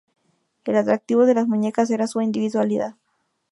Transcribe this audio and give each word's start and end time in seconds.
El 0.63 0.77
atractivo 0.77 1.27
de 1.27 1.35
las 1.35 1.47
muñecas 1.47 1.91
era 1.91 2.07
su 2.07 2.21
individualidad. 2.21 2.95